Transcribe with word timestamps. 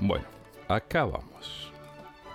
Bueno, 0.00 0.26
acá 0.68 1.04
vamos. 1.06 1.72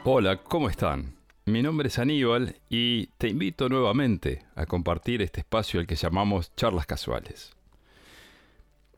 Hola, 0.03 0.35
¿cómo 0.43 0.67
están? 0.67 1.15
Mi 1.45 1.63
nombre 1.63 1.87
es 1.87 1.97
Aníbal 1.97 2.57
y 2.69 3.07
te 3.17 3.29
invito 3.29 3.69
nuevamente 3.69 4.43
a 4.55 4.65
compartir 4.65 5.21
este 5.21 5.39
espacio 5.39 5.79
al 5.79 5.87
que 5.87 5.95
llamamos 5.95 6.53
charlas 6.57 6.85
casuales. 6.85 7.53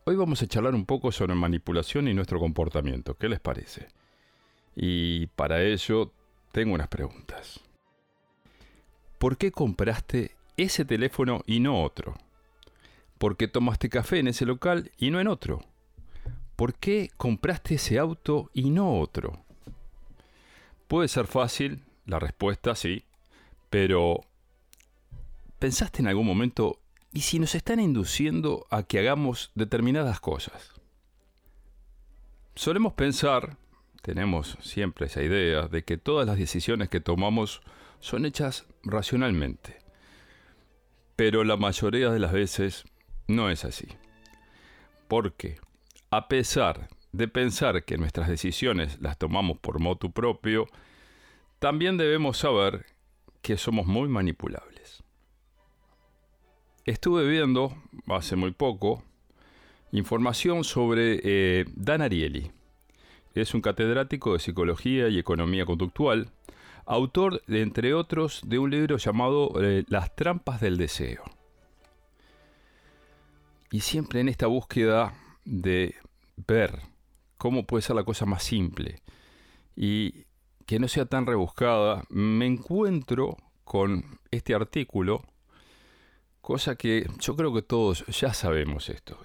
Hoy 0.02 0.16
vamos 0.16 0.42
a 0.42 0.48
charlar 0.48 0.74
un 0.74 0.84
poco 0.84 1.12
sobre 1.12 1.36
manipulación 1.36 2.08
y 2.08 2.14
nuestro 2.14 2.40
comportamiento. 2.40 3.14
¿Qué 3.14 3.28
les 3.28 3.38
parece? 3.38 3.86
Y 4.74 5.28
para 5.28 5.62
ello 5.62 6.10
tengo 6.50 6.74
unas 6.74 6.88
preguntas. 6.88 7.60
¿Por 9.18 9.36
qué 9.36 9.52
compraste 9.52 10.32
ese 10.56 10.84
teléfono 10.84 11.42
y 11.46 11.60
no 11.60 11.84
otro? 11.84 12.16
¿Por 13.18 13.36
qué 13.36 13.46
tomaste 13.46 13.88
café 13.88 14.18
en 14.18 14.26
ese 14.26 14.44
local 14.44 14.90
y 14.98 15.12
no 15.12 15.20
en 15.20 15.28
otro? 15.28 15.62
¿Por 16.56 16.74
qué 16.74 17.10
compraste 17.16 17.74
ese 17.74 17.98
auto 17.98 18.50
y 18.52 18.70
no 18.70 18.98
otro? 18.98 19.44
Puede 20.88 21.08
ser 21.08 21.26
fácil, 21.26 21.84
la 22.06 22.18
respuesta 22.18 22.74
sí, 22.74 23.04
pero 23.70 24.20
¿pensaste 25.58 26.00
en 26.00 26.08
algún 26.08 26.26
momento, 26.26 26.78
¿y 27.12 27.20
si 27.20 27.38
nos 27.38 27.54
están 27.54 27.80
induciendo 27.80 28.66
a 28.70 28.82
que 28.82 28.98
hagamos 28.98 29.50
determinadas 29.54 30.20
cosas? 30.20 30.72
Solemos 32.54 32.94
pensar, 32.94 33.58
tenemos 34.00 34.56
siempre 34.62 35.06
esa 35.06 35.22
idea, 35.22 35.68
de 35.68 35.84
que 35.84 35.98
todas 35.98 36.26
las 36.26 36.38
decisiones 36.38 36.88
que 36.88 37.00
tomamos 37.00 37.60
son 38.00 38.24
hechas 38.24 38.66
racionalmente. 38.82 39.78
Pero 41.16 41.44
la 41.44 41.56
mayoría 41.56 42.10
de 42.10 42.18
las 42.18 42.32
veces 42.32 42.84
no 43.26 43.50
es 43.50 43.64
así. 43.64 43.88
¿Por 45.08 45.34
qué? 45.34 45.58
A 46.10 46.28
pesar 46.28 46.88
de 47.12 47.28
pensar 47.28 47.84
que 47.84 47.98
nuestras 47.98 48.28
decisiones 48.28 49.00
las 49.00 49.18
tomamos 49.18 49.58
por 49.58 49.80
motu 49.80 50.12
propio, 50.12 50.66
también 51.58 51.96
debemos 51.96 52.38
saber 52.38 52.86
que 53.42 53.56
somos 53.56 53.86
muy 53.86 54.08
manipulables. 54.08 55.02
Estuve 56.84 57.26
viendo 57.28 57.74
hace 58.08 58.36
muy 58.36 58.52
poco 58.52 59.02
información 59.92 60.62
sobre 60.62 61.20
eh, 61.24 61.64
Dan 61.74 62.02
Ariely. 62.02 62.52
Es 63.34 63.54
un 63.54 63.60
catedrático 63.60 64.32
de 64.32 64.38
psicología 64.38 65.08
y 65.08 65.18
economía 65.18 65.66
conductual, 65.66 66.30
autor, 66.84 67.42
entre 67.48 67.92
otros, 67.94 68.42
de 68.46 68.58
un 68.58 68.70
libro 68.70 68.96
llamado 68.98 69.52
eh, 69.62 69.84
Las 69.88 70.14
trampas 70.14 70.60
del 70.60 70.76
deseo. 70.76 71.22
Y 73.70 73.80
siempre 73.80 74.20
en 74.20 74.28
esta 74.28 74.46
búsqueda 74.46 75.12
de 75.46 75.94
ver 76.46 76.80
cómo 77.38 77.66
puede 77.66 77.82
ser 77.82 77.96
la 77.96 78.04
cosa 78.04 78.26
más 78.26 78.42
simple 78.42 79.00
y 79.74 80.26
que 80.66 80.78
no 80.78 80.88
sea 80.88 81.06
tan 81.06 81.26
rebuscada, 81.26 82.04
me 82.10 82.44
encuentro 82.44 83.36
con 83.64 84.18
este 84.30 84.54
artículo, 84.54 85.24
cosa 86.40 86.74
que 86.76 87.08
yo 87.20 87.36
creo 87.36 87.54
que 87.54 87.62
todos 87.62 88.04
ya 88.06 88.34
sabemos 88.34 88.88
esto. 88.88 89.18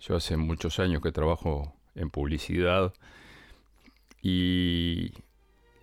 Yo 0.00 0.16
hace 0.16 0.36
muchos 0.36 0.80
años 0.80 1.02
que 1.02 1.12
trabajo 1.12 1.74
en 1.94 2.10
publicidad 2.10 2.92
y 4.20 5.12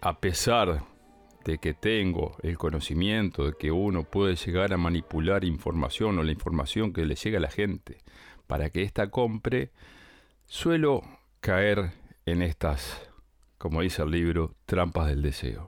a 0.01 0.19
pesar 0.19 0.83
de 1.43 1.57
que 1.57 1.73
tengo 1.73 2.35
el 2.43 2.57
conocimiento 2.57 3.45
de 3.45 3.53
que 3.53 3.71
uno 3.71 4.03
puede 4.03 4.35
llegar 4.35 4.73
a 4.73 4.77
manipular 4.77 5.43
información 5.43 6.19
o 6.19 6.23
la 6.23 6.31
información 6.31 6.93
que 6.93 7.05
le 7.05 7.15
llega 7.15 7.39
a 7.39 7.41
la 7.41 7.49
gente 7.49 7.97
para 8.51 8.69
que 8.69 8.81
ésta 8.81 9.09
compre, 9.09 9.71
suelo 10.45 11.03
caer 11.39 11.93
en 12.25 12.41
estas, 12.41 13.01
como 13.57 13.79
dice 13.79 14.01
el 14.01 14.11
libro, 14.11 14.55
trampas 14.65 15.07
del 15.07 15.21
deseo. 15.21 15.67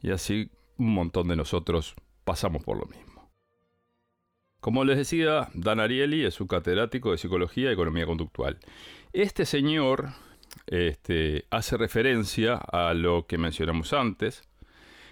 Y 0.00 0.12
así 0.12 0.48
un 0.78 0.94
montón 0.94 1.26
de 1.26 1.34
nosotros 1.34 1.96
pasamos 2.22 2.62
por 2.62 2.78
lo 2.78 2.86
mismo. 2.86 3.28
Como 4.60 4.84
les 4.84 4.96
decía, 4.96 5.48
Dan 5.54 5.80
Ariely 5.80 6.24
es 6.24 6.40
un 6.40 6.46
catedrático 6.46 7.10
de 7.10 7.18
psicología 7.18 7.70
y 7.70 7.72
economía 7.72 8.06
conductual. 8.06 8.60
Este 9.12 9.44
señor 9.44 10.10
este, 10.68 11.46
hace 11.50 11.76
referencia 11.78 12.54
a 12.54 12.94
lo 12.94 13.26
que 13.26 13.38
mencionamos 13.38 13.92
antes, 13.92 14.44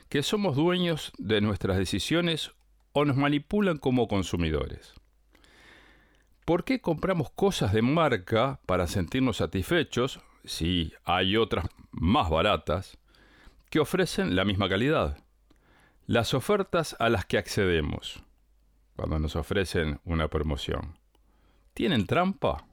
que 0.08 0.22
somos 0.22 0.54
dueños 0.54 1.10
de 1.18 1.40
nuestras 1.40 1.78
decisiones 1.78 2.52
o 2.92 3.04
nos 3.04 3.16
manipulan 3.16 3.78
como 3.78 4.06
consumidores. 4.06 4.94
¿Por 6.48 6.64
qué 6.64 6.80
compramos 6.80 7.28
cosas 7.28 7.74
de 7.74 7.82
marca 7.82 8.58
para 8.64 8.86
sentirnos 8.86 9.36
satisfechos 9.36 10.20
si 10.46 10.94
hay 11.04 11.36
otras 11.36 11.66
más 11.90 12.30
baratas 12.30 12.96
que 13.68 13.80
ofrecen 13.80 14.34
la 14.34 14.46
misma 14.46 14.66
calidad? 14.66 15.18
Las 16.06 16.32
ofertas 16.32 16.96
a 17.00 17.10
las 17.10 17.26
que 17.26 17.36
accedemos 17.36 18.22
cuando 18.96 19.18
nos 19.18 19.36
ofrecen 19.36 20.00
una 20.06 20.28
promoción, 20.28 20.96
¿tienen 21.74 22.06
trampa? 22.06 22.64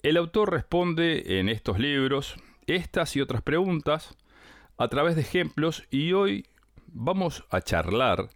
El 0.00 0.16
autor 0.16 0.52
responde 0.52 1.40
en 1.40 1.48
estos 1.48 1.80
libros 1.80 2.36
estas 2.68 3.16
y 3.16 3.22
otras 3.22 3.42
preguntas 3.42 4.16
a 4.78 4.86
través 4.86 5.16
de 5.16 5.22
ejemplos 5.22 5.82
y 5.90 6.12
hoy 6.12 6.46
vamos 6.86 7.44
a 7.50 7.60
charlar 7.60 8.28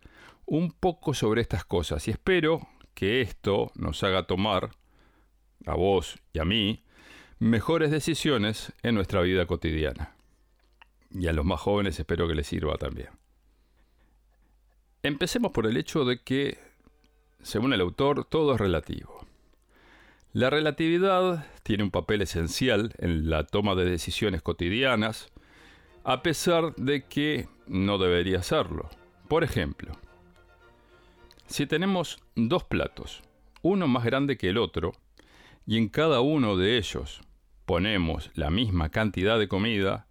un 0.47 0.72
poco 0.72 1.15
sobre 1.15 1.43
estas 1.43 1.65
cosas 1.65 2.09
y 2.09 2.11
espero 2.11 2.73
que 2.94 3.21
esto 3.21 3.72
nos 3.75 4.03
haga 4.03 4.27
tomar, 4.27 4.71
a 5.66 5.75
vos 5.75 6.19
y 6.32 6.38
a 6.38 6.44
mí, 6.44 6.84
mejores 7.38 7.91
decisiones 7.91 8.72
en 8.82 8.94
nuestra 8.94 9.21
vida 9.21 9.47
cotidiana. 9.47 10.15
Y 11.10 11.27
a 11.27 11.32
los 11.32 11.44
más 11.44 11.60
jóvenes 11.60 11.99
espero 11.99 12.27
que 12.27 12.34
les 12.34 12.47
sirva 12.47 12.77
también. 12.77 13.10
Empecemos 15.03 15.53
por 15.53 15.66
el 15.66 15.77
hecho 15.77 16.05
de 16.05 16.22
que, 16.22 16.59
según 17.43 17.72
el 17.72 17.81
autor, 17.81 18.25
todo 18.25 18.55
es 18.55 18.60
relativo. 18.60 19.26
La 20.32 20.50
relatividad 20.50 21.47
tiene 21.62 21.84
un 21.84 21.91
papel 21.91 22.22
esencial 22.22 22.93
en 22.99 23.31
la 23.31 23.44
toma 23.44 23.75
de 23.75 23.84
decisiones 23.84 24.43
cotidianas, 24.43 25.31
a 26.03 26.22
pesar 26.22 26.75
de 26.75 27.05
que 27.05 27.49
no 27.66 27.99
debería 27.99 28.43
serlo. 28.43 28.88
Por 29.28 29.44
ejemplo, 29.44 29.93
si 31.47 31.66
tenemos 31.66 32.19
dos 32.34 32.65
platos, 32.65 33.22
uno 33.62 33.88
más 33.88 34.05
grande 34.05 34.37
que 34.37 34.49
el 34.49 34.59
otro, 34.59 34.93
y 35.66 35.78
en 35.78 35.88
cada 35.88 36.21
uno 36.21 36.56
de 36.56 36.77
ellos 36.77 37.21
ponemos 37.65 38.31
la 38.34 38.50
misma 38.50 38.91
cantidad 38.91 39.38
de 39.38 39.49
comida, 39.49 40.06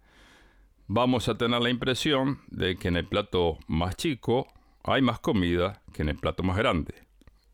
vamos 0.86 1.28
a 1.28 1.36
tener 1.36 1.60
la 1.60 1.70
impresión 1.70 2.40
de 2.48 2.76
que 2.76 2.88
en 2.88 2.96
el 2.96 3.06
plato 3.06 3.58
más 3.68 3.96
chico 3.96 4.48
hay 4.82 5.02
más 5.02 5.20
comida 5.20 5.82
que 5.92 6.02
en 6.02 6.08
el 6.08 6.16
plato 6.16 6.42
más 6.42 6.56
grande, 6.56 6.94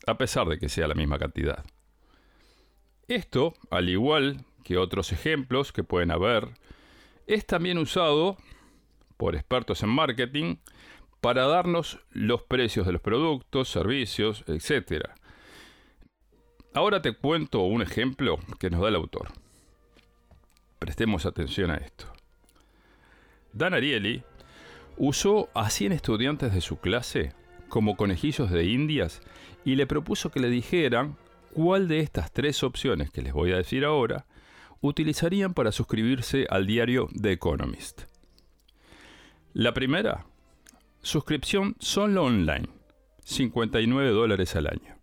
a 0.07 0.17
pesar 0.17 0.47
de 0.47 0.59
que 0.59 0.69
sea 0.69 0.87
la 0.87 0.95
misma 0.95 1.19
cantidad. 1.19 1.63
Esto, 3.07 3.53
al 3.69 3.89
igual 3.89 4.45
que 4.63 4.77
otros 4.77 5.11
ejemplos 5.11 5.71
que 5.71 5.83
pueden 5.83 6.11
haber 6.11 6.49
es 7.27 7.45
también 7.45 7.77
usado 7.77 8.37
por 9.17 9.35
expertos 9.35 9.83
en 9.83 9.89
marketing 9.89 10.55
para 11.21 11.45
darnos 11.45 11.99
los 12.09 12.41
precios 12.41 12.87
de 12.87 12.93
los 12.93 13.01
productos, 13.01 13.69
servicios, 13.69 14.43
etc. 14.47 15.05
Ahora 16.73 17.01
te 17.01 17.13
cuento 17.13 17.61
un 17.61 17.81
ejemplo 17.81 18.39
que 18.59 18.71
nos 18.71 18.81
da 18.81 18.89
el 18.89 18.95
autor. 18.95 19.29
Prestemos 20.79 21.27
atención 21.27 21.69
a 21.69 21.77
esto. 21.77 22.11
Dan 23.53 23.75
Ariely 23.75 24.23
usó 24.97 25.49
a 25.53 25.69
100 25.69 25.91
estudiantes 25.91 26.53
de 26.53 26.61
su 26.61 26.79
clase 26.79 27.33
como 27.69 27.95
conejillos 27.95 28.49
de 28.49 28.65
indias 28.65 29.21
y 29.63 29.75
le 29.75 29.85
propuso 29.85 30.31
que 30.31 30.39
le 30.39 30.49
dijeran 30.49 31.17
cuál 31.53 31.87
de 31.87 31.99
estas 31.99 32.31
tres 32.31 32.63
opciones 32.63 33.11
que 33.11 33.21
les 33.21 33.33
voy 33.33 33.51
a 33.51 33.57
decir 33.57 33.85
ahora 33.85 34.25
utilizarían 34.81 35.53
para 35.53 35.71
suscribirse 35.71 36.47
al 36.49 36.65
diario 36.65 37.09
The 37.21 37.31
Economist. 37.31 38.03
La 39.53 39.73
primera, 39.73 40.25
suscripción 41.01 41.75
solo 41.79 42.25
online, 42.25 42.67
59 43.23 44.11
dólares 44.11 44.55
al 44.55 44.67
año. 44.67 44.97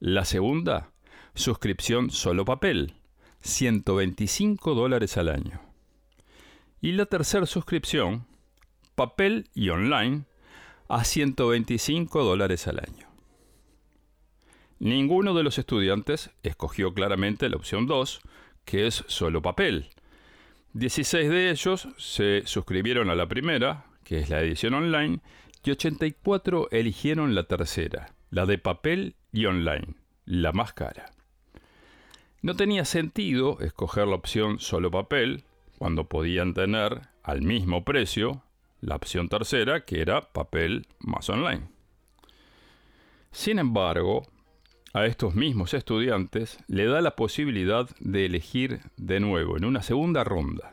La 0.00 0.24
segunda, 0.24 0.90
suscripción 1.34 2.10
solo 2.10 2.44
papel, 2.44 2.94
125 3.40 4.74
dólares 4.74 5.16
al 5.16 5.28
año. 5.28 5.60
Y 6.80 6.92
la 6.92 7.06
tercera 7.06 7.46
suscripción, 7.46 8.26
papel 8.94 9.48
y 9.54 9.70
online, 9.70 10.24
a 10.88 11.04
125 11.04 12.24
dólares 12.24 12.66
al 12.66 12.80
año. 12.80 13.08
Ninguno 14.78 15.34
de 15.34 15.42
los 15.42 15.58
estudiantes 15.58 16.30
escogió 16.42 16.92
claramente 16.92 17.48
la 17.48 17.56
opción 17.56 17.86
2, 17.86 18.20
que 18.64 18.86
es 18.86 19.04
solo 19.06 19.40
papel. 19.40 19.88
16 20.74 21.30
de 21.30 21.50
ellos 21.50 21.88
se 21.96 22.42
suscribieron 22.44 23.08
a 23.08 23.14
la 23.14 23.26
primera, 23.26 23.85
que 24.06 24.20
es 24.20 24.30
la 24.30 24.40
edición 24.40 24.72
online, 24.74 25.18
y 25.64 25.72
84 25.72 26.68
eligieron 26.70 27.34
la 27.34 27.42
tercera, 27.48 28.14
la 28.30 28.46
de 28.46 28.56
papel 28.56 29.16
y 29.32 29.46
online, 29.46 29.96
la 30.24 30.52
más 30.52 30.72
cara. 30.72 31.10
No 32.40 32.54
tenía 32.54 32.84
sentido 32.84 33.58
escoger 33.60 34.06
la 34.06 34.14
opción 34.14 34.60
solo 34.60 34.92
papel 34.92 35.42
cuando 35.76 36.08
podían 36.08 36.54
tener 36.54 37.00
al 37.24 37.42
mismo 37.42 37.84
precio 37.84 38.44
la 38.80 38.94
opción 38.94 39.28
tercera 39.28 39.84
que 39.84 40.00
era 40.00 40.20
papel 40.20 40.86
más 41.00 41.28
online. 41.28 41.68
Sin 43.32 43.58
embargo, 43.58 44.22
a 44.92 45.04
estos 45.04 45.34
mismos 45.34 45.74
estudiantes 45.74 46.58
le 46.68 46.86
da 46.86 47.00
la 47.00 47.16
posibilidad 47.16 47.88
de 47.98 48.26
elegir 48.26 48.82
de 48.96 49.18
nuevo 49.18 49.56
en 49.56 49.64
una 49.64 49.82
segunda 49.82 50.22
ronda, 50.22 50.70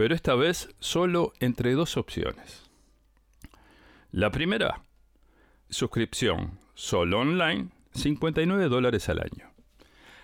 pero 0.00 0.14
esta 0.14 0.34
vez 0.34 0.70
solo 0.78 1.34
entre 1.40 1.74
dos 1.74 1.98
opciones. 1.98 2.70
La 4.12 4.30
primera, 4.30 4.82
suscripción 5.68 6.58
solo 6.72 7.20
online, 7.20 7.68
59 7.92 8.70
dólares 8.70 9.10
al 9.10 9.18
año. 9.18 9.52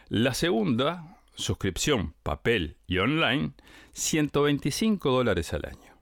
La 0.09 0.33
segunda, 0.33 1.19
suscripción 1.35 2.15
papel 2.23 2.79
y 2.87 2.97
online, 2.97 3.53
125 3.93 5.11
dólares 5.11 5.53
al 5.53 5.67
año. 5.67 5.95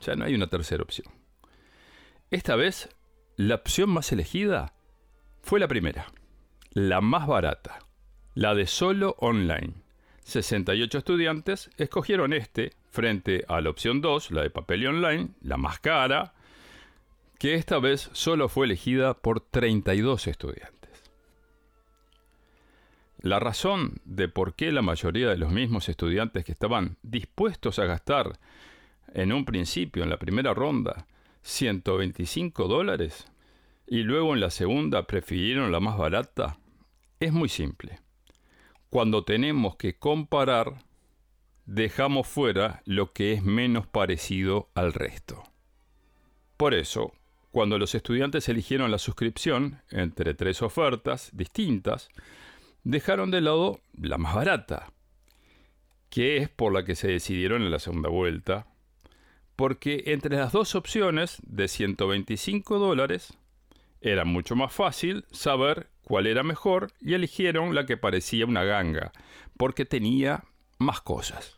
Ya 0.00 0.16
no 0.16 0.24
hay 0.24 0.34
una 0.34 0.48
tercera 0.48 0.82
opción. 0.82 1.06
Esta 2.32 2.56
vez, 2.56 2.88
la 3.36 3.54
opción 3.54 3.90
más 3.90 4.10
elegida 4.10 4.74
fue 5.42 5.60
la 5.60 5.68
primera, 5.68 6.12
la 6.72 7.00
más 7.00 7.28
barata, 7.28 7.78
la 8.34 8.56
de 8.56 8.66
solo 8.66 9.14
online. 9.20 9.74
68 10.24 10.98
estudiantes 10.98 11.70
escogieron 11.76 12.32
este 12.32 12.72
frente 12.90 13.44
a 13.48 13.60
la 13.60 13.70
opción 13.70 14.00
2, 14.00 14.30
la 14.30 14.42
de 14.42 14.50
papel 14.50 14.82
y 14.82 14.86
online, 14.86 15.28
la 15.42 15.56
más 15.56 15.78
cara, 15.80 16.34
que 17.38 17.54
esta 17.54 17.78
vez 17.78 18.10
solo 18.12 18.48
fue 18.48 18.66
elegida 18.66 19.14
por 19.14 19.40
32 19.40 20.26
estudiantes. 20.26 20.78
La 23.20 23.40
razón 23.40 24.00
de 24.04 24.28
por 24.28 24.54
qué 24.54 24.72
la 24.72 24.82
mayoría 24.82 25.28
de 25.28 25.38
los 25.38 25.52
mismos 25.52 25.88
estudiantes 25.88 26.44
que 26.44 26.52
estaban 26.52 26.96
dispuestos 27.02 27.78
a 27.78 27.84
gastar 27.84 28.38
en 29.14 29.32
un 29.32 29.44
principio, 29.44 30.02
en 30.02 30.10
la 30.10 30.18
primera 30.18 30.54
ronda, 30.54 31.06
125 31.42 32.68
dólares 32.68 33.26
y 33.86 34.02
luego 34.02 34.34
en 34.34 34.40
la 34.40 34.50
segunda 34.50 35.06
prefirieron 35.06 35.72
la 35.72 35.80
más 35.80 35.96
barata, 35.96 36.58
es 37.20 37.32
muy 37.32 37.48
simple. 37.48 38.00
Cuando 38.90 39.24
tenemos 39.24 39.76
que 39.76 39.98
comparar, 39.98 40.84
dejamos 41.68 42.26
fuera 42.26 42.80
lo 42.86 43.12
que 43.12 43.34
es 43.34 43.42
menos 43.42 43.86
parecido 43.86 44.70
al 44.74 44.94
resto. 44.94 45.42
Por 46.56 46.72
eso, 46.72 47.12
cuando 47.50 47.78
los 47.78 47.94
estudiantes 47.94 48.48
eligieron 48.48 48.90
la 48.90 48.96
suscripción 48.96 49.82
entre 49.90 50.32
tres 50.32 50.62
ofertas 50.62 51.28
distintas, 51.34 52.08
dejaron 52.84 53.30
de 53.30 53.42
lado 53.42 53.80
la 54.00 54.16
más 54.16 54.34
barata, 54.34 54.92
que 56.08 56.38
es 56.38 56.48
por 56.48 56.72
la 56.72 56.86
que 56.86 56.96
se 56.96 57.08
decidieron 57.08 57.62
en 57.62 57.70
la 57.70 57.80
segunda 57.80 58.08
vuelta, 58.08 58.66
porque 59.54 60.04
entre 60.06 60.38
las 60.38 60.52
dos 60.52 60.74
opciones 60.74 61.36
de 61.42 61.68
125 61.68 62.78
dólares 62.78 63.36
era 64.00 64.24
mucho 64.24 64.56
más 64.56 64.72
fácil 64.72 65.26
saber 65.32 65.90
cuál 66.02 66.26
era 66.26 66.42
mejor 66.42 66.92
y 66.98 67.12
eligieron 67.12 67.74
la 67.74 67.84
que 67.84 67.98
parecía 67.98 68.46
una 68.46 68.64
ganga, 68.64 69.12
porque 69.58 69.84
tenía 69.84 70.44
más 70.78 71.02
cosas. 71.02 71.57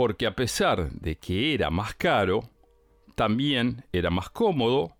Porque 0.00 0.26
a 0.26 0.34
pesar 0.34 0.90
de 0.92 1.18
que 1.18 1.52
era 1.52 1.68
más 1.68 1.94
caro, 1.94 2.48
también 3.16 3.84
era 3.92 4.08
más 4.08 4.30
cómodo, 4.30 4.96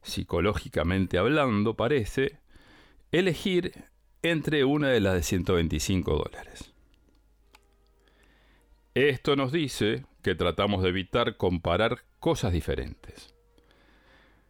psicológicamente 0.00 1.18
hablando 1.18 1.74
parece, 1.74 2.38
elegir 3.10 3.74
entre 4.22 4.64
una 4.64 4.88
de 4.88 5.00
las 5.00 5.16
de 5.16 5.22
125 5.22 6.16
dólares. 6.16 6.72
Esto 8.94 9.36
nos 9.36 9.52
dice 9.52 10.06
que 10.22 10.34
tratamos 10.34 10.82
de 10.82 10.88
evitar 10.88 11.36
comparar 11.36 11.98
cosas 12.18 12.54
diferentes. 12.54 13.34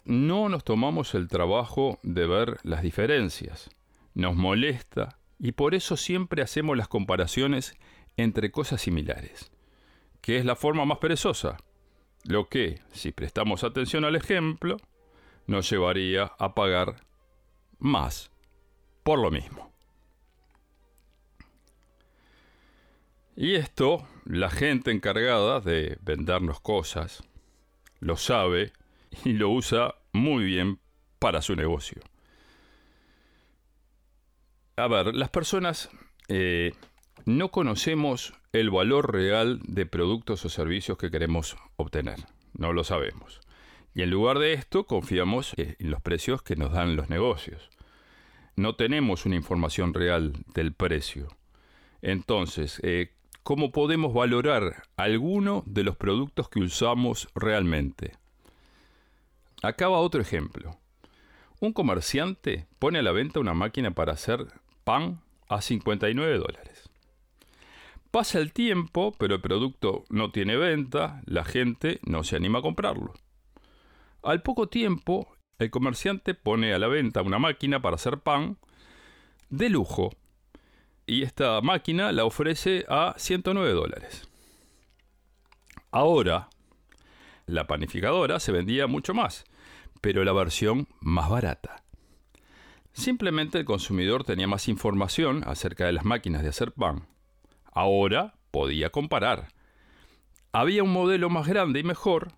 No 0.04 0.48
nos 0.48 0.62
tomamos 0.62 1.16
el 1.16 1.26
trabajo 1.26 1.98
de 2.04 2.28
ver 2.28 2.58
las 2.62 2.82
diferencias. 2.82 3.68
Nos 4.14 4.36
molesta 4.36 5.18
y 5.40 5.50
por 5.50 5.74
eso 5.74 5.96
siempre 5.96 6.40
hacemos 6.40 6.76
las 6.76 6.86
comparaciones 6.86 7.74
entre 8.16 8.52
cosas 8.52 8.80
similares, 8.80 9.51
que 10.22 10.38
es 10.38 10.46
la 10.46 10.56
forma 10.56 10.86
más 10.86 10.98
perezosa 10.98 11.58
lo 12.24 12.48
que, 12.48 12.80
si 12.92 13.12
prestamos 13.12 13.64
atención 13.64 14.04
al 14.04 14.16
ejemplo, 14.16 14.76
nos 15.46 15.68
llevaría 15.70 16.32
a 16.38 16.54
pagar 16.54 17.04
más 17.78 18.30
por 19.02 19.18
lo 19.18 19.30
mismo. 19.30 19.72
Y 23.34 23.54
esto, 23.54 24.06
la 24.24 24.50
gente 24.50 24.90
encargada 24.90 25.60
de 25.60 25.98
vendernos 26.02 26.60
cosas, 26.60 27.24
lo 27.98 28.16
sabe 28.16 28.72
y 29.24 29.32
lo 29.32 29.50
usa 29.50 29.96
muy 30.12 30.44
bien 30.44 30.78
para 31.18 31.42
su 31.42 31.56
negocio. 31.56 32.02
A 34.76 34.86
ver, 34.86 35.14
las 35.14 35.30
personas 35.30 35.90
eh, 36.28 36.72
no 37.24 37.50
conocemos 37.50 38.34
el 38.52 38.70
valor 38.70 39.12
real 39.12 39.60
de 39.64 39.86
productos 39.86 40.44
o 40.44 40.50
servicios 40.50 40.98
que 40.98 41.10
queremos 41.10 41.56
obtener. 41.76 42.18
No 42.52 42.74
lo 42.74 42.84
sabemos. 42.84 43.40
Y 43.94 44.02
en 44.02 44.10
lugar 44.10 44.38
de 44.38 44.52
esto, 44.52 44.84
confiamos 44.84 45.54
en 45.56 45.90
los 45.90 46.02
precios 46.02 46.42
que 46.42 46.56
nos 46.56 46.72
dan 46.72 46.94
los 46.94 47.08
negocios. 47.08 47.70
No 48.54 48.76
tenemos 48.76 49.24
una 49.24 49.36
información 49.36 49.94
real 49.94 50.34
del 50.54 50.74
precio. 50.74 51.28
Entonces, 52.02 52.78
eh, 52.82 53.12
¿cómo 53.42 53.72
podemos 53.72 54.12
valorar 54.12 54.82
alguno 54.96 55.62
de 55.66 55.84
los 55.84 55.96
productos 55.96 56.50
que 56.50 56.60
usamos 56.60 57.28
realmente? 57.34 58.12
Acá 59.62 59.88
va 59.88 59.98
otro 59.98 60.20
ejemplo. 60.20 60.76
Un 61.60 61.72
comerciante 61.72 62.66
pone 62.78 62.98
a 62.98 63.02
la 63.02 63.12
venta 63.12 63.40
una 63.40 63.54
máquina 63.54 63.92
para 63.92 64.12
hacer 64.12 64.46
pan 64.84 65.22
a 65.48 65.62
59 65.62 66.36
dólares. 66.36 66.91
Pasa 68.12 68.40
el 68.40 68.52
tiempo, 68.52 69.14
pero 69.18 69.36
el 69.36 69.40
producto 69.40 70.04
no 70.10 70.30
tiene 70.32 70.58
venta, 70.58 71.22
la 71.24 71.44
gente 71.44 71.98
no 72.04 72.24
se 72.24 72.36
anima 72.36 72.58
a 72.58 72.62
comprarlo. 72.62 73.14
Al 74.22 74.42
poco 74.42 74.68
tiempo, 74.68 75.34
el 75.58 75.70
comerciante 75.70 76.34
pone 76.34 76.74
a 76.74 76.78
la 76.78 76.88
venta 76.88 77.22
una 77.22 77.38
máquina 77.38 77.80
para 77.80 77.96
hacer 77.96 78.18
pan 78.18 78.58
de 79.48 79.70
lujo 79.70 80.10
y 81.06 81.22
esta 81.22 81.58
máquina 81.62 82.12
la 82.12 82.26
ofrece 82.26 82.84
a 82.86 83.14
109 83.16 83.72
dólares. 83.72 84.28
Ahora, 85.90 86.50
la 87.46 87.66
panificadora 87.66 88.40
se 88.40 88.52
vendía 88.52 88.86
mucho 88.86 89.14
más, 89.14 89.46
pero 90.02 90.22
la 90.22 90.34
versión 90.34 90.86
más 91.00 91.30
barata. 91.30 91.82
Simplemente 92.92 93.58
el 93.58 93.64
consumidor 93.64 94.24
tenía 94.24 94.46
más 94.46 94.68
información 94.68 95.44
acerca 95.46 95.86
de 95.86 95.92
las 95.92 96.04
máquinas 96.04 96.42
de 96.42 96.50
hacer 96.50 96.72
pan 96.72 97.06
Ahora 97.72 98.34
podía 98.50 98.90
comparar. 98.90 99.48
Había 100.52 100.82
un 100.82 100.92
modelo 100.92 101.30
más 101.30 101.48
grande 101.48 101.80
y 101.80 101.82
mejor. 101.82 102.32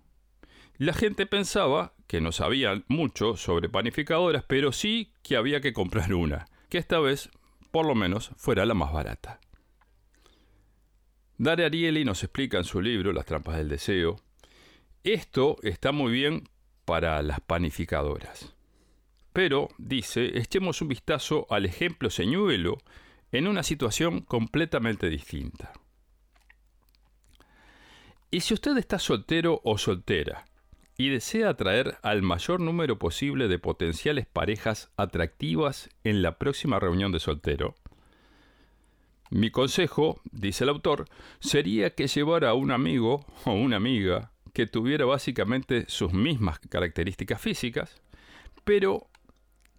La 0.78 0.92
gente 0.94 1.26
pensaba 1.26 1.92
que 2.06 2.20
no 2.20 2.32
sabían 2.32 2.84
mucho 2.88 3.36
sobre 3.36 3.68
panificadoras, 3.68 4.44
pero 4.46 4.72
sí 4.72 5.12
que 5.22 5.36
había 5.36 5.60
que 5.60 5.72
comprar 5.72 6.14
una, 6.14 6.46
que 6.68 6.78
esta 6.78 6.98
vez 7.00 7.30
por 7.70 7.86
lo 7.86 7.94
menos 7.94 8.30
fuera 8.36 8.64
la 8.64 8.74
más 8.74 8.92
barata. 8.92 9.40
Dare 11.36 11.64
Ariely 11.64 12.04
nos 12.04 12.22
explica 12.22 12.58
en 12.58 12.64
su 12.64 12.80
libro 12.80 13.12
Las 13.12 13.26
trampas 13.26 13.56
del 13.56 13.68
deseo. 13.68 14.20
Esto 15.02 15.56
está 15.62 15.90
muy 15.90 16.12
bien 16.12 16.48
para 16.84 17.20
las 17.22 17.40
panificadoras. 17.40 18.54
Pero, 19.32 19.68
dice, 19.78 20.38
echemos 20.38 20.80
un 20.80 20.88
vistazo 20.88 21.48
al 21.50 21.66
ejemplo 21.66 22.10
señuelo 22.10 22.78
en 23.34 23.48
una 23.48 23.64
situación 23.64 24.20
completamente 24.20 25.10
distinta. 25.10 25.72
Y 28.30 28.40
si 28.40 28.54
usted 28.54 28.76
está 28.78 29.00
soltero 29.00 29.60
o 29.64 29.76
soltera 29.76 30.44
y 30.96 31.08
desea 31.08 31.48
atraer 31.48 31.98
al 32.02 32.22
mayor 32.22 32.60
número 32.60 32.96
posible 33.00 33.48
de 33.48 33.58
potenciales 33.58 34.26
parejas 34.26 34.92
atractivas 34.96 35.88
en 36.04 36.22
la 36.22 36.38
próxima 36.38 36.78
reunión 36.78 37.10
de 37.10 37.18
soltero, 37.18 37.74
mi 39.30 39.50
consejo, 39.50 40.20
dice 40.30 40.62
el 40.62 40.70
autor, 40.70 41.06
sería 41.40 41.90
que 41.90 42.06
llevara 42.06 42.50
a 42.50 42.54
un 42.54 42.70
amigo 42.70 43.26
o 43.46 43.52
una 43.52 43.78
amiga 43.78 44.30
que 44.52 44.68
tuviera 44.68 45.06
básicamente 45.06 45.86
sus 45.88 46.12
mismas 46.12 46.60
características 46.60 47.40
físicas, 47.40 48.00
pero 48.62 49.08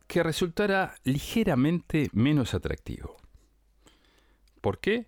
que 0.07 0.23
resultara 0.23 0.95
ligeramente 1.05 2.09
menos 2.11 2.53
atractivo. 2.53 3.15
¿Por 4.65 4.79
qué? 4.79 5.05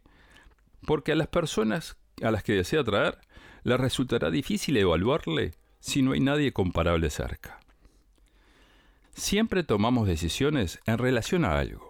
Porque 0.86 1.14
a 1.14 1.16
las 1.16 1.30
personas 1.30 1.98
a 2.22 2.30
las 2.30 2.44
que 2.44 2.54
desea 2.54 2.82
atraer 2.82 3.18
les 3.64 3.80
resultará 3.80 4.30
difícil 4.30 4.78
evaluarle 4.78 5.56
si 5.80 6.04
no 6.04 6.12
hay 6.12 6.20
nadie 6.20 6.54
comparable 6.54 7.10
cerca. 7.10 7.60
Siempre 9.16 9.64
tomamos 9.64 10.08
decisiones 10.08 10.80
en 10.86 11.00
relación 11.00 11.44
a 11.44 11.58
algo. 11.58 11.90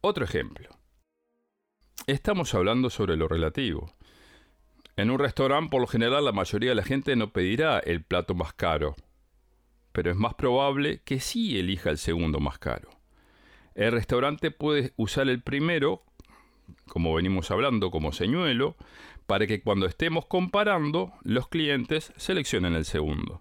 Otro 0.00 0.24
ejemplo. 0.24 0.70
Estamos 2.06 2.54
hablando 2.54 2.88
sobre 2.88 3.18
lo 3.18 3.28
relativo. 3.28 3.92
En 4.96 5.10
un 5.10 5.18
restaurante, 5.18 5.68
por 5.68 5.82
lo 5.82 5.86
general, 5.86 6.24
la 6.24 6.32
mayoría 6.32 6.70
de 6.70 6.76
la 6.76 6.82
gente 6.82 7.14
no 7.14 7.30
pedirá 7.30 7.78
el 7.78 8.02
plato 8.02 8.34
más 8.34 8.54
caro, 8.54 8.96
pero 9.92 10.10
es 10.10 10.16
más 10.16 10.32
probable 10.32 11.02
que 11.04 11.20
sí 11.20 11.58
elija 11.58 11.90
el 11.90 11.98
segundo 11.98 12.40
más 12.40 12.58
caro. 12.58 12.99
El 13.80 13.92
restaurante 13.92 14.50
puede 14.50 14.92
usar 14.98 15.30
el 15.30 15.40
primero, 15.40 16.02
como 16.86 17.14
venimos 17.14 17.50
hablando, 17.50 17.90
como 17.90 18.12
señuelo, 18.12 18.76
para 19.26 19.46
que 19.46 19.62
cuando 19.62 19.86
estemos 19.86 20.26
comparando, 20.26 21.14
los 21.22 21.48
clientes 21.48 22.12
seleccionen 22.16 22.74
el 22.74 22.84
segundo. 22.84 23.38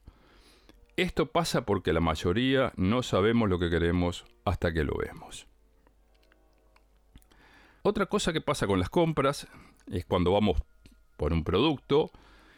Esto 0.96 1.26
pasa 1.26 1.66
porque 1.66 1.92
la 1.92 2.00
mayoría 2.00 2.72
no 2.78 3.04
sabemos 3.04 3.50
lo 3.50 3.60
que 3.60 3.70
queremos 3.70 4.24
hasta 4.46 4.72
que 4.72 4.86
lo 4.86 4.96
vemos. 4.96 5.46
Otra 7.82 8.06
cosa 8.06 8.32
que 8.32 8.40
pasa 8.40 8.66
con 8.66 8.80
las 8.80 8.90
compras 8.90 9.46
es 9.92 10.06
cuando 10.06 10.32
vamos 10.32 10.64
por 11.18 11.34
un 11.34 11.44
producto 11.44 12.12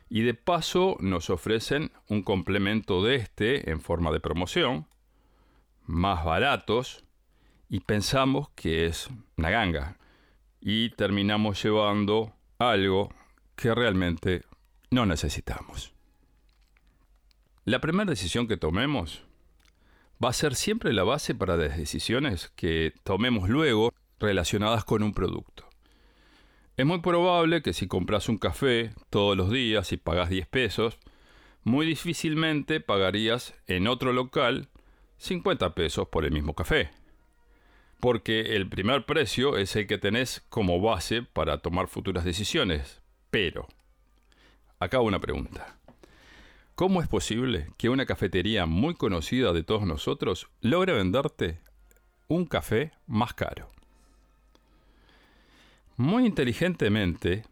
y 0.07 0.21
de 0.21 0.35
paso 0.35 0.97
nos 0.99 1.31
ofrecen 1.31 1.91
un 2.09 2.21
complemento 2.21 3.03
de 3.03 3.15
este 3.15 3.71
en 3.71 3.81
forma 3.81 4.11
de 4.11 4.19
promoción, 4.19 4.85
más 5.87 6.23
baratos, 6.23 7.05
y 7.71 7.79
pensamos 7.79 8.49
que 8.49 8.85
es 8.85 9.07
una 9.37 9.49
ganga. 9.49 9.97
Y 10.59 10.89
terminamos 10.89 11.63
llevando 11.63 12.33
algo 12.59 13.13
que 13.55 13.73
realmente 13.73 14.43
no 14.91 15.05
necesitamos. 15.05 15.93
La 17.63 17.79
primera 17.79 18.09
decisión 18.09 18.49
que 18.49 18.57
tomemos 18.57 19.23
va 20.23 20.29
a 20.29 20.33
ser 20.33 20.55
siempre 20.55 20.91
la 20.91 21.03
base 21.03 21.33
para 21.33 21.55
las 21.55 21.77
decisiones 21.77 22.51
que 22.57 22.93
tomemos 23.03 23.47
luego 23.47 23.93
relacionadas 24.19 24.83
con 24.83 25.01
un 25.01 25.13
producto. 25.13 25.65
Es 26.75 26.85
muy 26.85 26.99
probable 26.99 27.61
que 27.61 27.71
si 27.71 27.87
compras 27.87 28.27
un 28.27 28.37
café 28.37 28.93
todos 29.09 29.37
los 29.37 29.49
días 29.49 29.93
y 29.93 29.97
pagas 29.97 30.29
10 30.29 30.45
pesos, 30.47 30.99
muy 31.63 31.85
difícilmente 31.85 32.81
pagarías 32.81 33.53
en 33.67 33.87
otro 33.87 34.11
local 34.11 34.67
50 35.19 35.73
pesos 35.73 36.09
por 36.09 36.25
el 36.25 36.33
mismo 36.33 36.53
café. 36.53 36.91
Porque 38.01 38.55
el 38.55 38.67
primer 38.67 39.05
precio 39.05 39.57
es 39.57 39.75
el 39.75 39.85
que 39.85 39.99
tenés 39.99 40.43
como 40.49 40.81
base 40.81 41.21
para 41.21 41.59
tomar 41.59 41.87
futuras 41.87 42.25
decisiones. 42.25 42.99
Pero, 43.29 43.67
acá 44.79 44.99
una 44.99 45.19
pregunta. 45.19 45.77
¿Cómo 46.73 47.03
es 47.03 47.07
posible 47.07 47.67
que 47.77 47.89
una 47.89 48.07
cafetería 48.07 48.65
muy 48.65 48.95
conocida 48.95 49.53
de 49.53 49.61
todos 49.61 49.83
nosotros 49.83 50.47
logre 50.61 50.93
venderte 50.93 51.59
un 52.27 52.45
café 52.45 52.91
más 53.05 53.35
caro? 53.35 53.69
Muy 55.95 56.25
inteligentemente, 56.25 57.43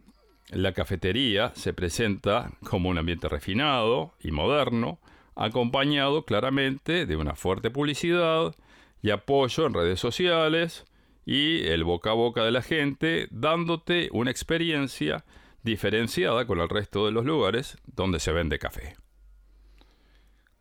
la 0.50 0.74
cafetería 0.74 1.52
se 1.54 1.74
presenta 1.76 2.54
como 2.64 2.90
un 2.90 2.98
ambiente 2.98 3.30
refinado 3.30 4.16
y 4.20 4.32
moderno, 4.32 4.98
acompañado 5.36 6.26
claramente 6.26 7.06
de 7.06 7.16
una 7.16 7.36
fuerte 7.36 7.70
publicidad 7.70 8.56
y 9.02 9.12
apoyo 9.12 9.66
en 9.66 9.74
redes 9.74 10.00
sociales 10.00 10.86
y 11.26 11.68
el 11.68 11.84
boca 11.84 12.12
a 12.12 12.14
boca 12.14 12.44
de 12.44 12.52
la 12.52 12.62
gente, 12.62 13.28
dándote 13.32 14.10
una 14.12 14.32
experiencia 14.32 15.26
diferenciada 15.64 16.46
con 16.46 16.60
el 16.60 16.70
resto 16.70 17.06
de 17.06 17.12
los 17.12 17.26
lugares 17.26 17.78
donde 17.86 18.20
se 18.20 18.32
vende 18.32 18.60
café. 18.60 18.96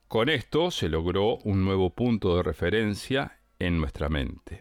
Con 0.08 0.28
esto 0.28 0.70
se 0.70 0.88
logró 0.88 1.36
un 1.44 1.64
nuevo 1.64 1.90
punto 1.90 2.36
de 2.36 2.42
referencia 2.42 3.40
en 3.58 3.78
nuestra 3.78 4.08
mente. 4.08 4.60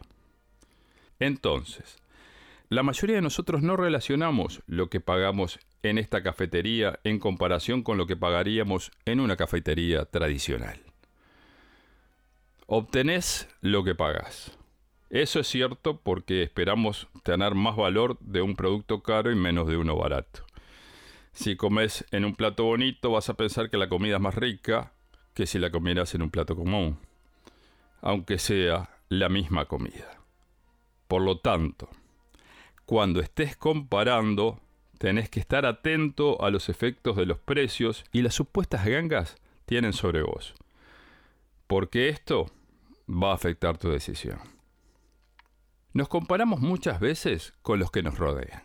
Entonces, 1.19 1.97
la 2.69 2.83
mayoría 2.83 3.15
de 3.15 3.21
nosotros 3.21 3.61
no 3.61 3.77
relacionamos 3.77 4.61
lo 4.67 4.89
que 4.89 4.99
pagamos 4.99 5.59
en 5.83 5.97
esta 5.97 6.21
cafetería 6.21 6.99
en 7.05 7.19
comparación 7.19 7.81
con 7.81 7.97
lo 7.97 8.07
que 8.07 8.17
pagaríamos 8.17 8.91
en 9.05 9.21
una 9.21 9.37
cafetería 9.37 10.05
tradicional. 10.05 10.86
Obtenés 12.69 13.47
lo 13.61 13.85
que 13.85 13.95
pagas. 13.95 14.51
Eso 15.09 15.39
es 15.39 15.47
cierto 15.47 16.01
porque 16.01 16.43
esperamos 16.43 17.07
tener 17.23 17.55
más 17.55 17.77
valor 17.77 18.19
de 18.19 18.41
un 18.41 18.57
producto 18.57 19.01
caro 19.01 19.31
y 19.31 19.35
menos 19.35 19.69
de 19.69 19.77
uno 19.77 19.95
barato. 19.95 20.45
Si 21.31 21.55
comes 21.55 22.03
en 22.11 22.25
un 22.25 22.35
plato 22.35 22.65
bonito 22.65 23.11
vas 23.11 23.29
a 23.29 23.35
pensar 23.35 23.69
que 23.69 23.77
la 23.77 23.87
comida 23.87 24.17
es 24.17 24.21
más 24.21 24.35
rica 24.35 24.91
que 25.33 25.47
si 25.47 25.59
la 25.59 25.71
comieras 25.71 26.13
en 26.13 26.23
un 26.23 26.29
plato 26.29 26.57
común, 26.57 26.99
aunque 28.01 28.37
sea 28.37 28.89
la 29.07 29.29
misma 29.29 29.63
comida. 29.63 30.19
Por 31.07 31.21
lo 31.21 31.37
tanto, 31.37 31.87
cuando 32.85 33.21
estés 33.21 33.55
comparando, 33.55 34.59
tenés 34.97 35.29
que 35.29 35.39
estar 35.39 35.65
atento 35.65 36.43
a 36.43 36.49
los 36.49 36.67
efectos 36.67 37.15
de 37.15 37.27
los 37.27 37.39
precios 37.39 38.03
y 38.11 38.23
las 38.23 38.35
supuestas 38.35 38.85
gangas 38.85 39.37
tienen 39.65 39.93
sobre 39.93 40.21
vos. 40.21 40.53
Porque 41.67 42.09
esto 42.09 42.51
va 43.09 43.31
a 43.31 43.35
afectar 43.35 43.77
tu 43.77 43.89
decisión. 43.89 44.39
Nos 45.93 46.09
comparamos 46.09 46.59
muchas 46.59 46.99
veces 46.99 47.53
con 47.61 47.79
los 47.79 47.91
que 47.91 48.03
nos 48.03 48.17
rodean. 48.17 48.61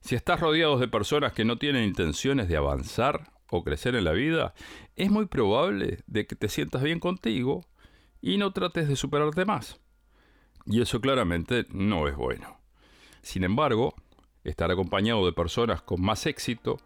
Si 0.00 0.14
estás 0.14 0.40
rodeado 0.40 0.78
de 0.78 0.88
personas 0.88 1.32
que 1.32 1.44
no 1.44 1.56
tienen 1.58 1.84
intenciones 1.84 2.48
de 2.48 2.56
avanzar 2.56 3.32
o 3.50 3.64
crecer 3.64 3.94
en 3.94 4.04
la 4.04 4.12
vida, 4.12 4.54
es 4.94 5.10
muy 5.10 5.26
probable 5.26 5.98
de 6.06 6.26
que 6.26 6.36
te 6.36 6.48
sientas 6.48 6.82
bien 6.82 7.00
contigo 7.00 7.64
y 8.20 8.38
no 8.38 8.52
trates 8.52 8.88
de 8.88 8.96
superarte 8.96 9.44
más. 9.44 9.80
Y 10.66 10.80
eso 10.80 11.00
claramente 11.00 11.64
no 11.70 12.08
es 12.08 12.16
bueno. 12.16 12.58
Sin 13.22 13.44
embargo, 13.44 13.94
estar 14.44 14.70
acompañado 14.70 15.24
de 15.24 15.32
personas 15.32 15.82
con 15.82 16.02
más 16.02 16.26
éxito 16.26 16.76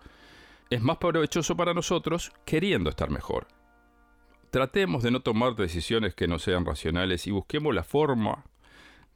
es 0.71 0.81
más 0.83 0.99
provechoso 0.99 1.57
para 1.57 1.75
nosotros 1.75 2.33
queriendo 2.45 2.91
estar 2.91 3.11
mejor. 3.11 3.49
Tratemos 4.51 5.03
de 5.05 5.13
no 5.13 5.21
tomar 5.21 5.55
decisiones 5.55 6.15
que 6.15 6.27
no 6.27 6.39
sean 6.39 6.65
racionales 6.65 7.27
y 7.27 7.31
busquemos 7.31 7.75
la 7.75 7.85
forma 7.85 8.45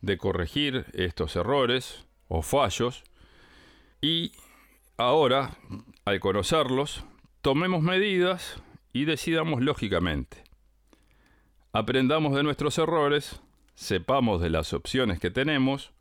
de 0.00 0.16
corregir 0.16 0.86
estos 0.92 1.34
errores 1.34 2.04
o 2.28 2.42
fallos 2.42 3.02
y 4.00 4.32
ahora, 4.96 5.56
al 6.04 6.20
conocerlos, 6.20 7.04
tomemos 7.40 7.82
medidas 7.82 8.62
y 8.92 9.06
decidamos 9.06 9.60
lógicamente. 9.60 10.44
Aprendamos 11.72 12.36
de 12.36 12.44
nuestros 12.44 12.78
errores, 12.78 13.40
sepamos 13.74 14.40
de 14.40 14.50
las 14.50 14.72
opciones 14.72 15.18
que 15.18 15.30
tenemos 15.30 15.92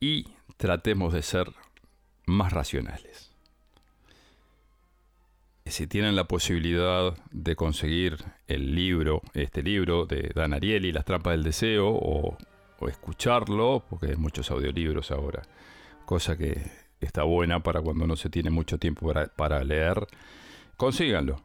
y 0.00 0.26
tratemos 0.56 1.12
de 1.12 1.22
ser 1.22 1.52
más 2.26 2.52
racionales. 2.52 3.35
Si 5.68 5.88
tienen 5.88 6.14
la 6.14 6.28
posibilidad 6.28 7.16
de 7.32 7.56
conseguir 7.56 8.18
el 8.46 8.76
libro, 8.76 9.20
este 9.34 9.64
libro 9.64 10.06
de 10.06 10.30
Dan 10.32 10.54
Ariely, 10.54 10.92
Las 10.92 11.04
trampas 11.04 11.32
del 11.32 11.42
deseo, 11.42 11.88
o, 11.88 12.38
escucharlo, 12.88 13.82
porque 13.90 14.06
hay 14.06 14.16
muchos 14.16 14.48
audiolibros 14.52 15.10
ahora, 15.10 15.42
cosa 16.04 16.36
que 16.36 16.70
está 17.00 17.24
buena 17.24 17.64
para 17.64 17.80
cuando 17.82 18.06
no 18.06 18.14
se 18.14 18.30
tiene 18.30 18.48
mucho 18.48 18.78
tiempo 18.78 19.12
para 19.36 19.64
leer, 19.64 20.06
consíganlo. 20.76 21.42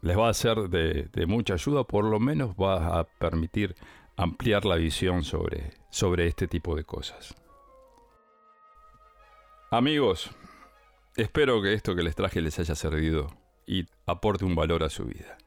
Les 0.00 0.16
va 0.16 0.28
a 0.28 0.34
ser 0.34 0.68
de, 0.68 1.26
mucha 1.26 1.54
ayuda, 1.54 1.82
por 1.82 2.04
lo 2.04 2.20
menos 2.20 2.54
va 2.54 3.00
a 3.00 3.04
permitir 3.04 3.74
ampliar 4.16 4.64
la 4.64 4.76
visión 4.76 5.24
sobre, 5.24 5.72
sobre 5.90 6.28
este 6.28 6.46
tipo 6.46 6.76
de 6.76 6.84
cosas. 6.84 7.34
Amigos, 9.72 10.30
espero 11.16 11.60
que 11.60 11.72
esto 11.72 11.96
que 11.96 12.04
les 12.04 12.14
traje 12.14 12.40
les 12.40 12.58
haya 12.60 12.76
servido 12.76 13.39
y 13.70 13.86
aporte 14.04 14.44
un 14.44 14.56
valor 14.56 14.82
a 14.82 14.90
su 14.90 15.04
vida. 15.04 15.38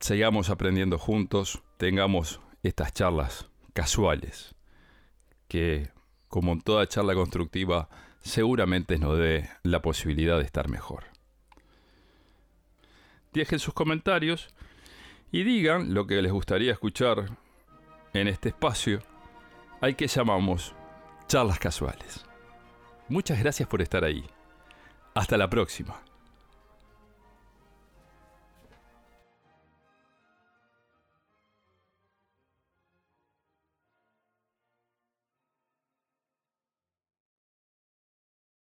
Sigamos 0.00 0.48
aprendiendo 0.48 0.98
juntos, 0.98 1.62
tengamos 1.76 2.40
estas 2.62 2.94
charlas 2.94 3.46
casuales, 3.74 4.54
que 5.48 5.90
como 6.28 6.52
en 6.52 6.62
toda 6.62 6.86
charla 6.86 7.12
constructiva 7.12 7.90
seguramente 8.22 8.98
nos 8.98 9.18
dé 9.18 9.50
la 9.64 9.82
posibilidad 9.82 10.38
de 10.38 10.44
estar 10.44 10.70
mejor. 10.70 11.04
Dejen 13.34 13.58
sus 13.58 13.74
comentarios 13.74 14.48
y 15.30 15.42
digan 15.42 15.92
lo 15.92 16.06
que 16.06 16.22
les 16.22 16.32
gustaría 16.32 16.72
escuchar 16.72 17.36
en 18.14 18.28
este 18.28 18.48
espacio 18.48 19.02
al 19.82 19.94
que 19.94 20.06
llamamos 20.06 20.74
charlas 21.28 21.58
casuales. 21.58 22.24
Muchas 23.10 23.38
gracias 23.40 23.68
por 23.68 23.82
estar 23.82 24.04
ahí. 24.04 24.24
Hasta 25.12 25.36
la 25.36 25.50
próxima. 25.50 26.00